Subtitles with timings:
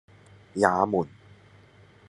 [0.55, 1.07] 也門